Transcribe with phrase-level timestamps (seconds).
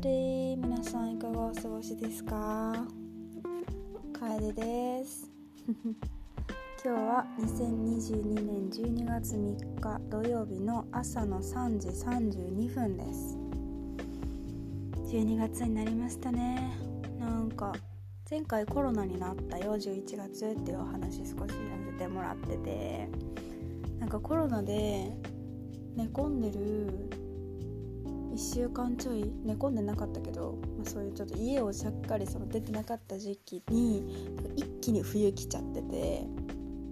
[0.00, 2.74] 日皆さんいかがお過ごしですか？
[4.12, 5.30] 楓です。
[6.84, 13.38] 今日は2022年12月3日土曜日の朝の3時32分です。
[15.14, 16.72] 12月になりましたね。
[17.20, 17.72] なんか
[18.28, 19.76] 前回コロナになったよ。
[19.76, 21.36] 11月っていうお話少しさ
[21.92, 23.08] せてもらってて。
[24.00, 25.16] なんかコロナで
[25.96, 27.08] 寝込んでる
[28.34, 36.26] 1週間ちょい寝込んでなかったけど、まあ、そういうちょっと家をしゃっかりその出てなかった時期に一気に冬来ちゃってて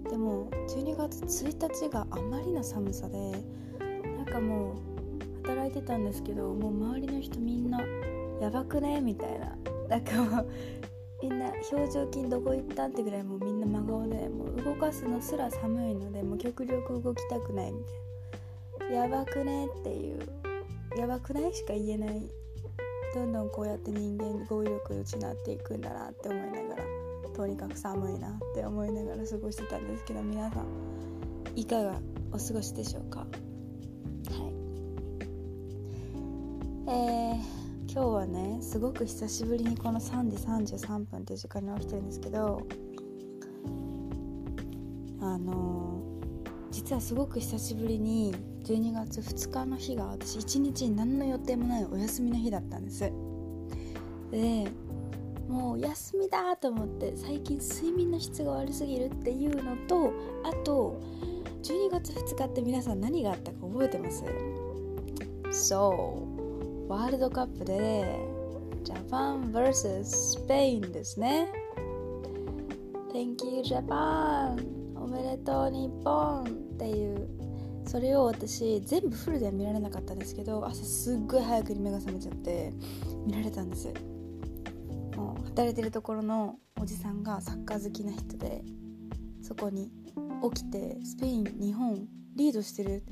[0.09, 3.17] でも12月1日があまりの寒さで
[4.17, 4.75] なんかも
[5.43, 7.81] う働いてたんですけどもう周りの人みんな
[8.41, 9.01] やばくね？
[9.01, 9.55] みたいな。
[9.89, 10.47] なんかもう
[11.21, 17.83] みんな表情筋どこ行ったってぐらいもうみんな真顔でもう動かすのすら寒いのでもう極力動きたくないみ
[18.79, 18.95] たいな。
[18.95, 19.67] やばくね？
[19.67, 20.42] っていう。
[20.97, 21.53] やばくない？
[21.53, 22.21] しか言えない。
[23.13, 26.83] どんどんこうやって人間語彙力を失っていくんだなって思いながら
[27.35, 30.65] とにかく寒いなって思いながら過ごしてたんですけど皆さん
[31.55, 31.99] いかが
[32.31, 33.19] お過ごしでしょうか？
[33.19, 33.29] はい。
[36.89, 40.37] えー、今日はねすごく久しぶりにこの3時
[40.75, 42.65] 33分っていう時間に起きてるんですけど
[45.21, 53.11] あのー、実はすごく久しぶりに12月2日の日が私一日に何の予定もないお休みの日だったんです。
[54.31, 54.67] で
[55.49, 61.01] もう休みだと思って最近睡眠の質が悪すぎるっていうのとあと
[61.61, 64.23] 12月2日って皆さん何があったか覚えてます？
[65.51, 66.25] そ
[66.87, 68.17] うワールドカップで
[68.83, 71.51] ジャパン vs スペインですね。
[73.13, 76.47] Thank you Japan おめでとう日本っ
[76.77, 77.27] ていう
[77.85, 82.73] それを私全部フルでは見られなかったんですけど朝すっごい早くに目が覚めちゃって
[83.25, 83.93] 見られたんです。
[85.15, 88.63] もう働いてるところのおじさんがサッカー好きな人で
[89.41, 89.91] そこに
[90.53, 93.03] 起きてスペイン日本リードしてる。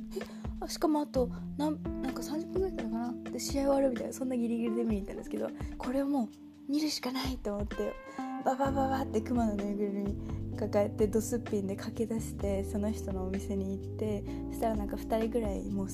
[0.65, 3.31] えしかもあとなんなんか30分ぐらいだったのかな？
[3.31, 7.93] で試合終わるみたいなそんなギリギリで見に行ったんですけどこれをもう見るしかないと思って。
[8.41, 10.15] ババババって熊のぬいぐるみ
[10.57, 15.87] 抱えてドスッピンで駆け出してその人のお店に行ってそしたらなんか2人ぐらいもう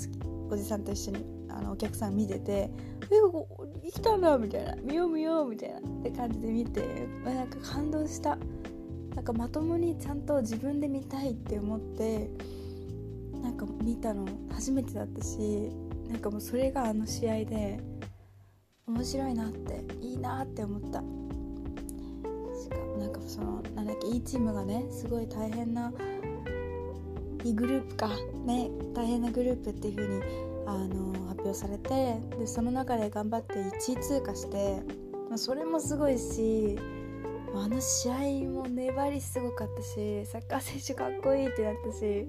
[0.50, 2.70] おじさんと一緒にあのお客さん見てて
[3.84, 8.38] 「え来たんだ」みたいな「見よう見よう」みたいなって感じで見てなんか感動した。
[9.18, 12.30] なんかまともにちゃんと自分で見たいって思って
[13.42, 15.72] なんか見たの初めてだったし
[16.08, 17.80] なんかもうそれがあの試合で
[18.86, 21.02] 面白いなっていいなって思った。
[24.08, 25.92] のなんだっけ E チームがねすごい大変な
[27.44, 28.10] E グループか
[28.46, 30.22] ね大変なグループっていう風に
[30.66, 34.82] あの発表されてでその中で頑張って1位通過して、
[35.30, 36.78] まあ、それもすごいし
[37.56, 42.28] あの試合も粘りすごかったしサッカー選手かっこいいってなったし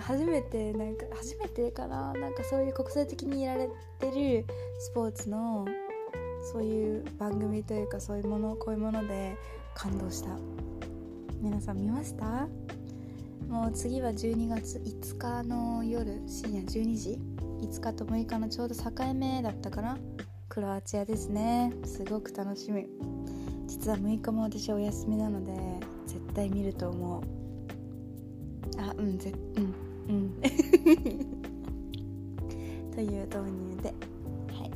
[0.00, 3.68] 初めてなんか初めてかななんかそういう国際的にやられ
[4.00, 4.46] てる
[4.78, 5.66] スポーツの
[6.52, 9.36] そういう番組というかそういうものこういうもので
[9.74, 10.30] 感動した。
[11.44, 12.48] 皆さん見ました？
[13.48, 17.18] もう次は12月5日の夜深夜12時。
[17.60, 19.98] 5日と6日のちょうど境目だったかな？
[20.48, 21.70] クロアチアですね。
[21.84, 22.86] すごく楽しみ。
[23.66, 25.52] 実は6日も私お休みなので
[26.06, 27.22] 絶対見ると思う。
[28.80, 29.74] あうんぜうん
[30.08, 30.40] うん。
[32.90, 33.92] という導入で
[34.48, 34.70] はい。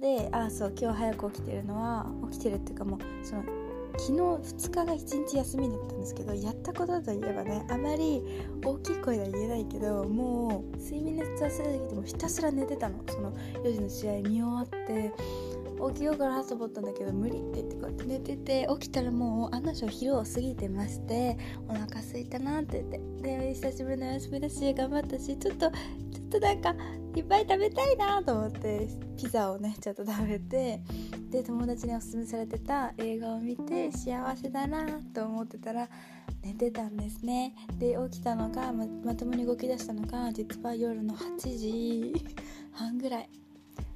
[0.00, 3.42] であそう今日早く起きてるのは起きてるっていうかもうその
[4.00, 8.22] 昨日2日が1日休みだったんですけどやったことといえばねあまり
[8.64, 13.04] 大きい声では言えないけどもう睡眠の質忘れすぎてもひたすら寝てたの。
[13.06, 15.12] その4時の試合見終わって
[15.92, 21.36] 起きようかなと思ったんだけど無理って言ってこうやって寝てて起きたらもう案の定昼を過ぎてまして
[21.68, 23.00] お腹空いたなって言って。
[23.20, 26.74] で久しぶりの休みだし頑張ったしちょっとちょっとなんか
[27.14, 30.80] いっぱい食べたいなと思ってピザをねちょっと食べて
[31.30, 35.88] で友達におすすめされてた映画を見て幸せだなと思ってたら
[36.42, 37.54] 寝てたんですね。
[37.78, 42.14] で起きたのがままともに動き出したのが実は夜の8時
[42.72, 43.28] 半ぐらい。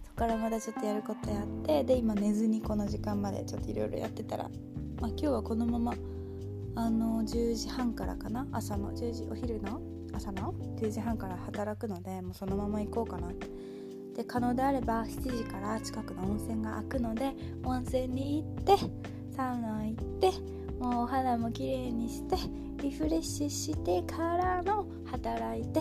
[0.03, 4.45] そこからまだちょっとやることやってで今寝ずにこの時間までちょっといろいろやってたら、
[5.01, 5.95] まあ、今日はこのまま
[6.77, 8.47] あの10時半からかな？
[8.53, 9.81] 朝の10時お昼の
[10.15, 13.29] 朝の10時半から働くのでもうそのまま行こうかな。
[14.17, 17.33] で可能であれば7時から近くの温泉が開くので
[17.65, 18.85] 温泉に行って
[19.37, 20.31] サウナ行って
[20.79, 22.37] もうお肌も綺麗にして
[22.81, 25.81] リフレッシュしてからの働いて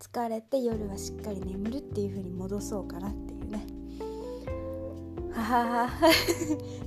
[0.00, 3.66] 疲れて夜はしっかり眠るっていう風に戻そうかなっていうね。
[5.32, 6.10] ははは。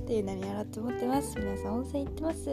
[0.02, 1.38] っていう何やろうと思ってます。
[1.38, 2.50] 皆さん温泉行ってます？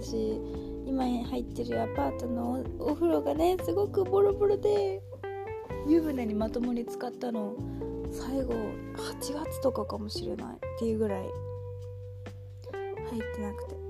[0.00, 0.40] 私
[0.86, 5.02] 今入ってるアパートのお風呂がねすごくボロボロで
[5.88, 7.54] 湯船にまともに使ったの
[8.10, 11.22] 最後8月とかかもしれないっていうぐらい
[13.10, 13.86] 入ってなくて。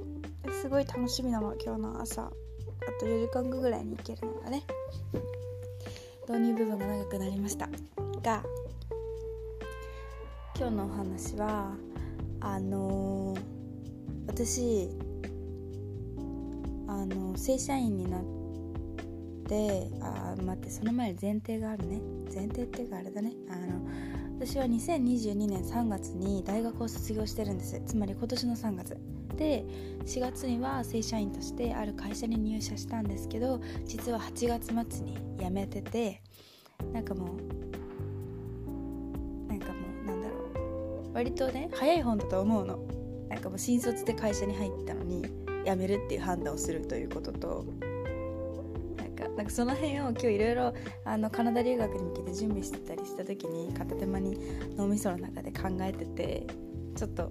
[0.67, 2.23] すごい楽しみなの今日の朝。
[2.23, 2.31] あ
[2.99, 4.65] と4時間後ぐらいに行けるのがね。
[6.29, 7.69] 導入部分が長くなりました。
[8.23, 8.43] が
[10.59, 11.77] 今日のお話は
[12.41, 13.41] あのー、
[14.27, 14.91] 私
[16.97, 18.23] あの正社員になっ
[19.47, 22.01] てあ待ってその前に前提があるね。
[22.35, 23.33] 前提っていうかあれだね。
[23.51, 23.87] あの
[24.39, 27.81] 私は2022年3月に大学を卒業してるんです。
[27.85, 28.97] つまり今年の3月。
[29.37, 29.67] で
[30.07, 36.23] 4月には正社員としてある会社に入社したんですけど実は8月末に辞めてて
[36.95, 37.35] なんかも
[39.47, 40.37] うなんかもうなんだろ
[41.11, 41.13] う。
[41.13, 42.79] 割とね早い本だと思うの。
[43.29, 45.46] なんかもう新卒で会社に入ったのに。
[45.67, 47.65] 辞めるっていう判断をするということと
[48.97, 50.75] なんかなんかその辺を今日いろいろ
[51.31, 54.39] カナダ留学に向けて準備してたりした時に片手間に
[54.77, 56.47] 脳みその中で考えてて
[56.95, 57.31] ちょっと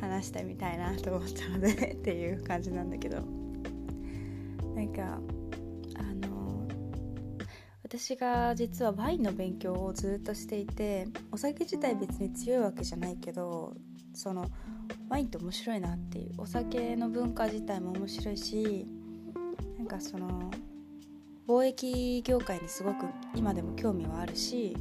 [0.00, 3.40] 話してみたいなと思ったのでっていう感じなんだけど。
[4.80, 5.20] なんか
[5.98, 6.66] あの
[7.82, 13.74] 私が実はワインの勉強をずっとしていてお酒自体別に強いわけじゃないけど
[14.20, 14.50] その
[15.08, 16.32] ワインって面白いなっていう。
[16.36, 18.86] お酒の文化自体も面白いし
[19.78, 20.50] なんかその
[21.48, 24.76] 貿易業界にすごく今でも興味はあるし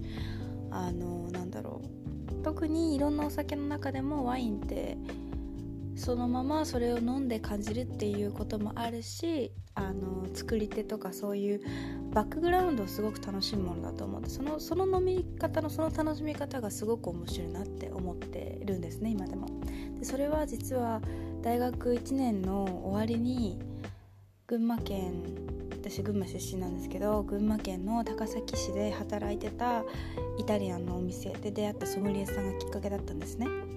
[0.72, 2.44] あのなんだろう。
[2.44, 4.98] 特にいろんなお酒の中でもワインって
[6.00, 11.62] そのままそれを飲んで感じるっていうこともあるしあの作り手とかそういう
[12.13, 19.48] バックグラウンドをすごく楽しむものだと思ってそのその飲み方のその楽しみ方がすごく面白いなって思ってるんですね今でも。
[20.00, 21.01] でそれは実は
[21.42, 23.60] 大学1年の終わりに
[24.48, 25.22] 群馬県
[25.72, 29.84] 私群馬出身なんですけど群馬県の高崎市で働いてた
[30.38, 33.69] イタリアンのお店で出会ったソムリエさんがきっかけだったんですね。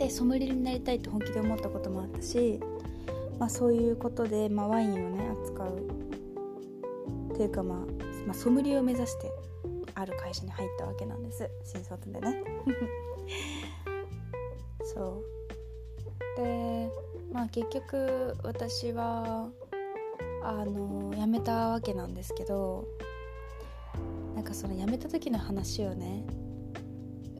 [0.00, 2.58] でソムリエになりたいと本気で思ったこともあったし、
[3.38, 5.78] まあ、そういうことで、まあ、ワインをね扱う
[7.34, 7.78] っていうか、まあ、
[8.26, 9.30] まあソムリエを目指して
[9.94, 11.50] ある会社に入ったわけなんです。
[11.64, 12.42] 新卒でね。
[14.82, 15.22] そ
[16.38, 16.42] う。
[16.42, 16.90] で
[17.30, 19.50] まあ結局私は
[20.42, 22.88] あの辞めたわけなんですけど
[24.34, 26.24] なんかその辞めた時の話をね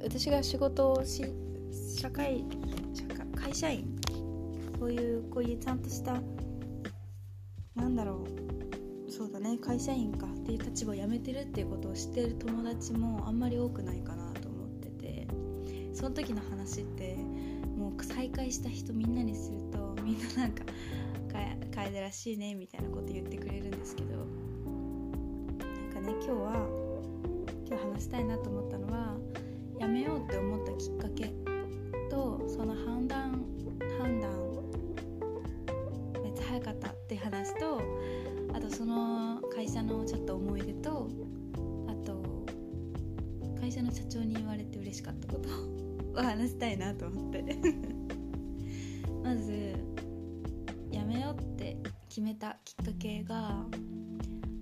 [0.02, 1.24] 私が仕事をし
[1.72, 2.44] 社会
[2.92, 4.00] 社会会社員？
[4.78, 6.20] そういうこういうちゃんとした
[7.74, 8.24] なんだろ
[9.06, 9.10] う。
[9.10, 9.58] そうだね。
[9.58, 10.26] 会社員か。
[10.26, 15.28] っていう立場を辞めてるっていうことを知ってる友達もあんまり多くないかなと思ってて。
[15.92, 17.16] その時の話って
[17.76, 20.64] もう再会した人みんなにするとみんななんか
[21.74, 24.16] 楓らしいねみたいなこと言ってくれるんですけど。
[24.16, 24.26] なん
[25.92, 26.68] かね今日は
[27.68, 29.16] 今日話したいなと思ったのは
[29.78, 31.39] やめようって思ったきっかけ。
[32.10, 33.44] とその判断
[33.98, 34.30] 判断
[36.22, 37.80] めっちゃ早かったって話と
[38.52, 41.08] あとその会社のちょっと思い出と
[41.88, 42.44] あと
[43.60, 45.48] 会社の社長に言われて嬉しかったこと
[46.20, 47.44] を話したいなと思って。
[49.22, 49.74] まず
[50.90, 51.76] やめようって
[52.08, 53.64] 決めたきっかけが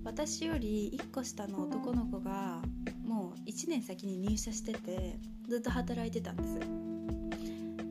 [0.03, 2.61] 私より1個下の男の子が
[3.03, 6.88] もう1年先に入社しててずっと働いてたんです。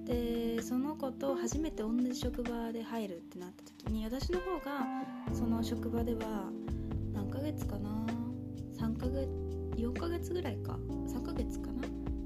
[0.08, 4.86] でその子と初めて同じ職場で入るってなった時に私の方が
[5.34, 6.50] その職場では
[7.12, 7.90] 何ヶ月かな
[8.80, 9.28] 3ヶ月
[9.76, 11.82] 4ヶ月ぐらいか3ヶ月かな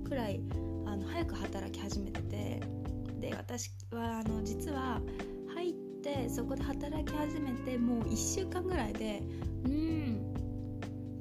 [0.08, 0.40] くらい
[0.86, 2.60] あの早く働き始めてて
[3.20, 5.00] で私はあの実は
[5.52, 5.72] 入っ
[6.04, 9.22] てそこで働き始めてもう1週間ぐらいで
[9.64, 10.32] うん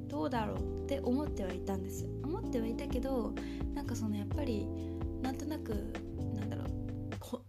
[0.06, 2.06] どうだろうって思ってはいたんです。
[2.22, 3.32] 思ってはいたけど
[3.74, 4.68] なんかそのやっぱり
[5.22, 5.92] なんとなく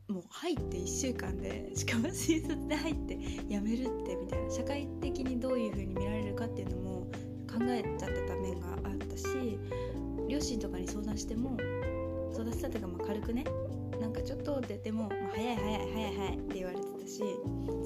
[0.08, 7.12] もう入って1週間でしかも新卒で入って辞めるってみたいな社会的にどういう風に見られるかっていうのも
[7.52, 9.60] 考えちゃってた面があったし
[10.28, 11.58] 両親とかに相談しても
[12.32, 13.44] 相談したとかまあ軽くね
[14.00, 17.24] なんかちょっとって言っても、まあ、早い早い早い早いって言われてたし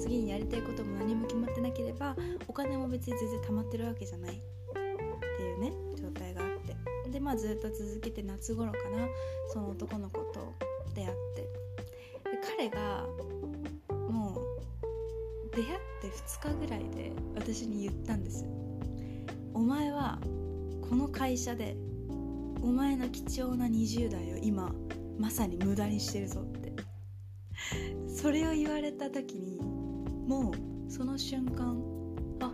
[0.00, 4.40] 次にやりたいことも何も決まってなければお金も別に全然溜まってるわけじゃないっ
[5.36, 6.48] ていうね状態があっ
[7.04, 9.06] てでまあずっと続けて夏頃かな
[9.52, 10.54] その男の子と
[12.78, 13.06] が
[14.08, 14.40] も
[15.52, 18.46] う出会って2日ぐらいで私に言ったんです。
[19.52, 20.18] お前は
[20.88, 21.76] この会社で
[22.62, 24.72] お前の貴重な20代を今
[25.18, 26.72] まさに無駄にしてるぞって。
[28.08, 31.82] それを言われた時にもうその瞬間
[32.40, 32.52] あ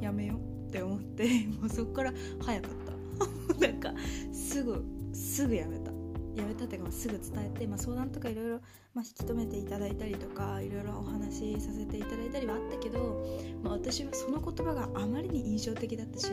[0.00, 1.24] やめようって思って
[1.60, 2.96] もうそこから早かった。
[3.66, 3.92] なんか
[4.32, 5.96] すぐすぐやめた。
[6.36, 8.60] やめたっていうかすぐ伝えて、まあ、相談とかいろいろ
[8.96, 13.26] まあ引き止めていただいたりとかいろいろお話しさせていただいたりはあったけど、
[13.62, 16.32] まあ、私はその言葉があまりに印象的だったし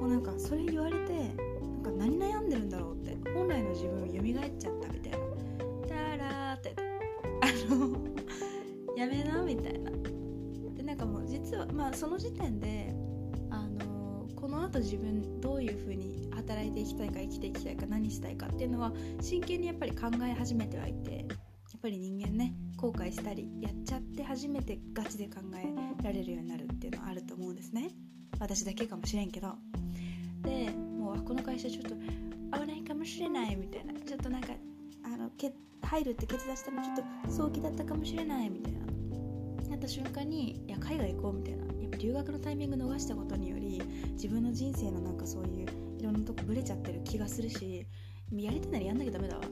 [0.00, 5.18] もうなんかそれ言われてなんか何悩んでるんだろうって本来の自分蘇っちゃったみたいな
[5.88, 6.74] 「ダラー」って。
[7.42, 7.98] あの
[8.96, 9.90] やめなみたいな。
[10.74, 12.94] でなんかもう実はまあその時点で
[13.50, 21.26] あのこのあと自分どういうふうに働いていきたいか生きていきたいか何したいかっていうのは真剣にやっぱり考え始めてはいて。
[21.80, 27.88] っぱり人間ね後悔したりやっちゃって初めてガチで考えられるようになるっていうのはあると思うんですね。
[28.38, 29.54] 私だけかもしれんけど。
[30.42, 31.94] でもうこの会社ちょっと
[32.58, 33.94] 危ないかもしれないみたいな。
[33.94, 34.48] ちょっとなんか
[35.04, 38.80] あのけ入るって決断したのちょっと早期だったかもしれないみたいな。
[39.70, 41.64] なった瞬間にいや海外行こうみたいな。
[41.64, 43.80] やっぱ留学のタイミング逃したことにより
[44.12, 45.66] 自分の人生のなんかそういう
[45.98, 47.86] いろんなとこブレちゃってる気がするし
[48.30, 49.42] やりたいならやんなきゃダメだわ。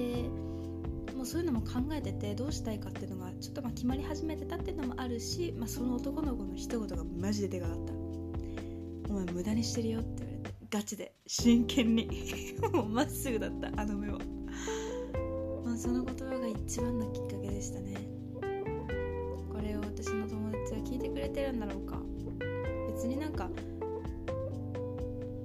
[0.00, 7.92] でもうそういうのも考えててどうしたいかっていうのがちょっとまあ決まり始めてたっていうのもあるし、まあ、その男の子の一言がマジででかかった
[9.12, 11.14] 「お前無駄にしてるよ」って言われてガチで。
[11.26, 12.08] 真剣に。
[12.72, 14.18] もうまっすぐだったあの目は、
[15.64, 17.96] まあ、その言葉が一番のきっかけでしたね。
[19.52, 22.00] これを私の友達は聞いてくれてるんだろうか。
[22.94, 23.50] 別になんか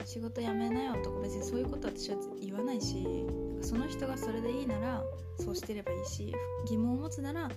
[0.05, 3.25] 仕事辞めなよとか別にそういうこと私は言わないし
[3.65, 5.03] その人がそれでいいなら
[5.39, 6.31] そうしてればいいし
[6.67, 7.49] 疑問を持つなら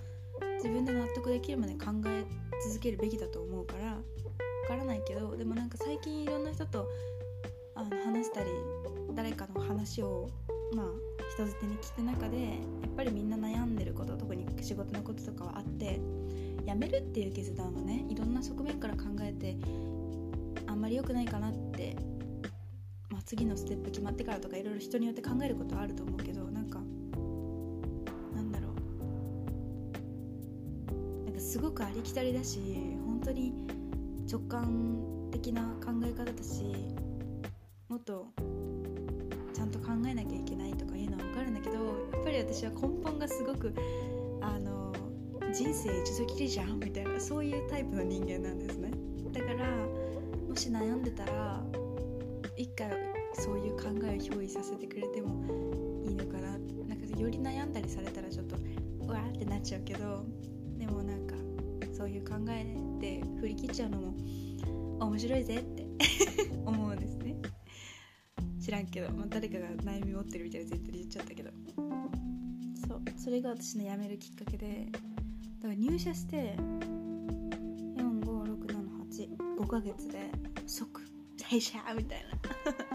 [0.55, 2.25] 自分で納得できるまで考え
[2.65, 3.97] 続けるべきだと思うからわ
[4.67, 6.87] からないけどでもなんか最近いろんな人と
[7.75, 8.49] あの話したり
[9.13, 10.27] 誰かの話を
[10.73, 10.85] まあ
[11.35, 12.47] 人づてに聞く中でや
[12.87, 15.99] っぱりみんな悩んでること特に仕事のこととかはあって
[16.65, 19.55] 辞めるっていう決断はねいろんな側面から考えて
[20.65, 21.95] あんまり良くないかなって、
[23.29, 26.79] 次のステップ決まってからとかいろいろ人によって考えることはあると思うけどなんか
[28.33, 28.73] なんだろう。
[31.25, 32.59] なんかすごくありきたりだし
[33.05, 33.53] 本当に
[34.27, 36.73] 直感的な考え方だし
[37.87, 38.29] もっと
[39.53, 41.81] ちゃんと考えなきゃいけないとかいうのは分かるんだけどや
[42.19, 43.75] っぱり私は根本がすごく
[44.41, 44.91] あの
[45.53, 48.89] 人生一度きりじゃんみたいなそういうタイプの人間なんですね。
[49.31, 49.67] だから
[50.47, 51.63] もし悩んでたら
[53.39, 55.45] そういう考えを憑依させてくれても
[56.05, 56.57] いいのかな。
[56.87, 58.57] なんかより悩んだりされたらちょっと
[59.01, 60.25] うわーってなっちゃうけど
[60.77, 61.35] でもなんか
[61.93, 62.65] そういう考え
[62.99, 64.13] で振り切っちゃうのも
[65.07, 65.87] 面白いぜって
[66.65, 67.35] 思うんですね。
[68.59, 71.51] 知らんけど、まあ、誰かが悩み持ってるみたいな絶対言っちゃったけど。
[72.87, 76.55] そうそれが私の辞めるきっかけでだから入社して
[77.97, 80.31] 45678 5ヶ月で
[80.65, 81.01] 即
[81.49, 82.88] 会社みたいな。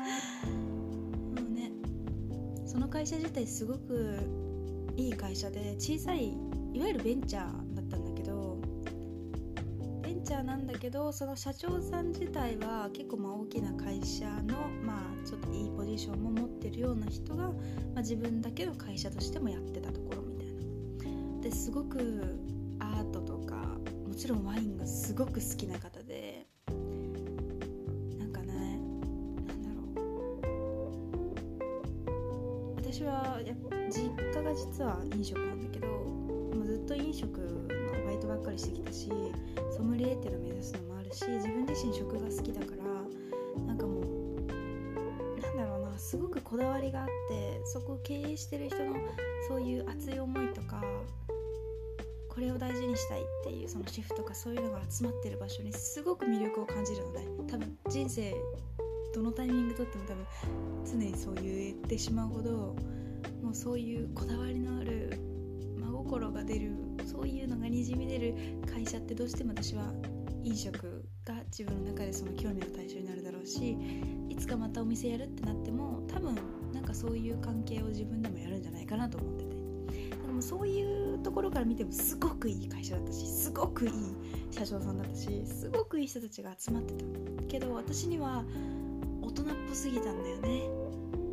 [3.05, 4.19] 会社自体すごく
[4.97, 6.29] いい会社で小さい
[6.73, 8.57] いわゆるベンチャーだったんだけど
[10.01, 17.53] ベンチャーなんだけどその社長さん自体は結構まあ大きな会社のまあちょっといいポジションも持ってるような人が、ま
[17.97, 21.43] あ、自分だけの会社としてもやってたところみたいな。
[21.43, 22.39] ですごく
[22.79, 23.77] アートとか
[24.09, 26.03] もちろんワインがすごく好きな方
[34.55, 39.11] 実は飲食なんだけどもうずっと飲食のバイトばっかりしてきたし
[39.77, 44.05] ソムリエっていうのを目指すのもあるし自分自身食が好きだからなんかもう
[45.41, 48.95] なんだろうなすごくこだわりがあってそこを経営してる人の
[49.49, 50.83] そういう熱い思いとか
[52.29, 57.27] これを大事にしたいっていうそのシェフとかそういうのが集まってる場所にすごく魅力を感じるのね。
[57.49, 58.35] 多分人生
[59.15, 60.27] どのタイミングとっても多分
[60.85, 62.75] 常にそう言ってしまうほど
[63.43, 65.19] もうそういうこだわりのある
[65.79, 66.73] 真心が出る
[67.07, 68.35] そういうのがにじみ出る
[68.73, 69.93] 会社ってどうしても私は
[70.43, 73.77] 飲食が自分の中でその興味の対象になるだろうし
[74.29, 76.35] いつかまたお店やるってなっても多分
[76.73, 79.55] なんかそういう関係を自分でもやるんじゃないかなと思ってて。
[80.27, 83.93] でもそういうところから見てもすごくいい会社だったしすごくいい
[84.51, 87.05] 社長さんだったしすごくいい人たちが集まってた。
[87.47, 88.45] けど私には
[89.23, 90.63] 大人っぽすぎたんだよね。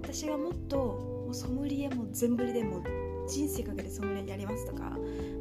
[0.03, 2.83] 私がもっともうソムリエも全振りでも
[3.25, 4.97] 人生かけてソムリエやりますとかも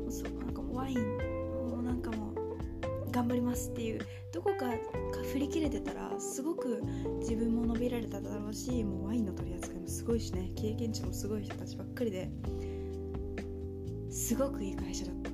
[0.06, 1.18] うそなんかもうワイン
[1.68, 4.74] もうなんかもう頑張りますっていうどこかが
[5.32, 6.80] 振り切れてたらすごく
[7.18, 12.30] 自分も伸びられただろうしもうワインの取り扱いもすごいしね経験値もすごい人たちばっかりで
[14.12, 15.30] すごくいい会社だった。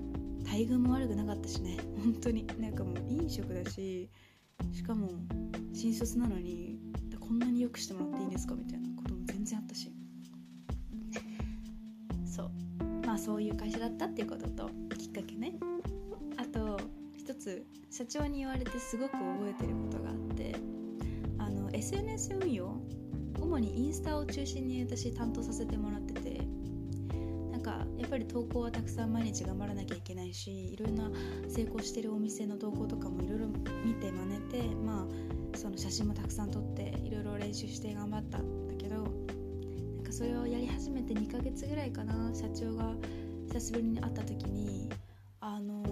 [0.50, 2.46] 待遇も悪くなかったしね本当に。
[2.58, 4.08] なんかもう飲食だし
[4.72, 5.10] しかも
[5.74, 6.78] 新卒なのに
[7.20, 9.92] こんなによくしてもらっていいんですかみたいなことも全然あったし。
[13.16, 15.54] あそういう会社だったっていうことときっかけね。
[16.36, 16.78] あと
[17.16, 20.54] 一つ社長に言われてすごく覚えてることがあって
[21.38, 22.78] あの SNS 運用
[23.40, 26.40] 主にインスタを中心に私担当させてもらってて
[27.50, 31.10] なんかやっぱり投稿はたくさん毎日頑張らなきゃいけないしいろんな
[31.48, 33.46] 成功してるお店の投稿とかもいろいろ
[33.82, 35.06] 見て真似てま
[35.54, 38.65] あその写真もたくさん撮っていろいろ練習して頑張った。
[40.16, 42.34] それをやり始めて2ヶ月ぐらいかな。
[42.34, 42.94] 社長が
[43.48, 44.88] 久しぶりに会った時に
[45.40, 45.84] あの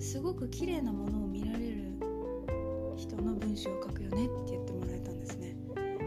[0.00, 1.98] すごく綺麗なものを見られる
[2.96, 5.54] 人の文章を書くよねって言ってもらえたんですね。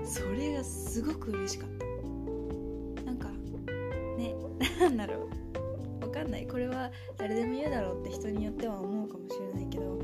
[0.03, 3.03] それがすごく嬉しかった。
[3.03, 3.29] なんか
[4.17, 4.33] ね
[4.81, 5.29] なんだろ
[6.01, 6.03] う。
[6.03, 6.47] わかんない。
[6.47, 9.99] これは誰でも言うだろうって人によっては思うかもしれないけど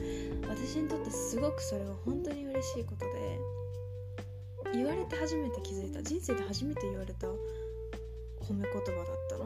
[0.47, 3.12] 私にとってすごくそれは本当に嬉しいことで
[4.84, 6.04] 言われて初めて気づいた。
[6.04, 9.46] 人生で初めて言われた褒め言葉だったな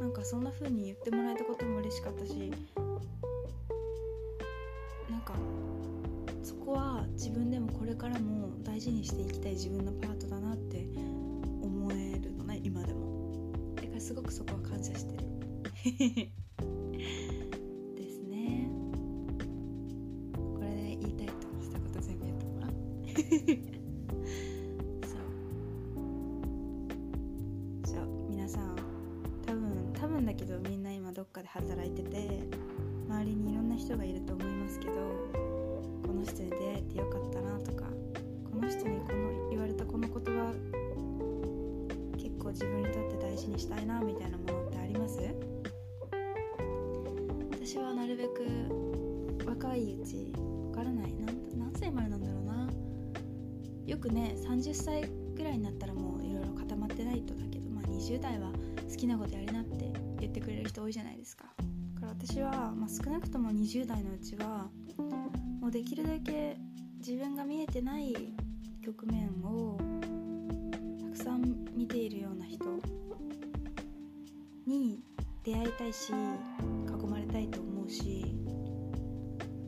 [0.00, 2.52] なんかそんな風に言ってもらえたことも嬉しかったし
[5.10, 5.32] なんか
[6.42, 10.84] そこは自分でもこれからも大事にしていきたい自分のパートだなって
[11.62, 13.52] 思えるのね今でも。
[13.76, 16.39] だからすごくそこは感謝してる。
[43.60, 45.20] したいなみたいなものってあります？
[47.52, 50.32] 私はなるべく若いうち
[50.68, 52.68] わからない何何歳までなんだろうな。
[53.86, 58.52] よくね30歳ぐらいになったらもういろいろ固まってないとだけど、まあ、20代は
[58.88, 61.44] 好きなことやりなって言ってくれる人多いじゃないですか。
[61.94, 64.70] だから私は、まあ、少なくとも20代のうちは
[65.60, 66.56] もうできるだけ
[66.98, 68.14] 自分が見えてない
[68.82, 69.39] 局面
[75.80, 78.36] たいし囲まれたいと思うし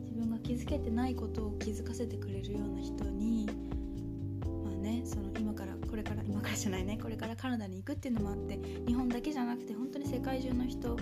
[0.03, 3.47] 自分が気づけてないことを気づかせてくれるような人に
[4.63, 10.95] まあねその今からこれから今からじゃないねこれからカナダに行くっていうのもあって日本だけじゃなくて本当に世界中の人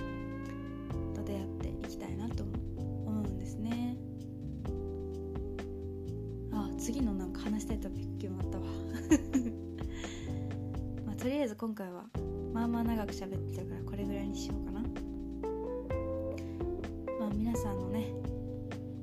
[17.61, 18.07] さんのね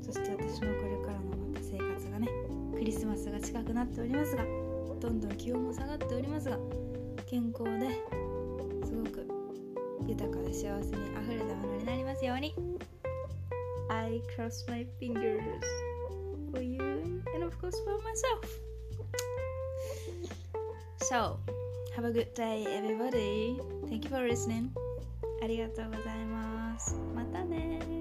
[0.03, 2.29] そして私のこれからのまた生活がね
[2.75, 4.45] クリスマスが近くなっておりますが
[5.01, 6.59] どんどん気温も下がっておりますが
[7.27, 7.95] 健康で
[8.85, 9.29] すごく
[10.09, 12.55] 豊かで幸せにあふれたものになりますように。
[13.91, 15.43] I cross my fingers
[16.51, 18.45] for you and of course for myself.
[21.01, 21.39] So
[21.95, 23.61] have a good day everybody.
[23.89, 24.71] Thank you for listening.
[25.43, 26.97] ありがとうございます。
[27.15, 27.98] またね